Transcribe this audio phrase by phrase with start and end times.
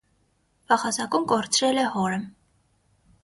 [0.71, 2.17] Վաղ հասակում կորցրել է հորը։